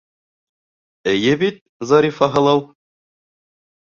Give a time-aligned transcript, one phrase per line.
[1.11, 1.59] Эйе бит,
[1.91, 2.63] Зарифа һылыу?!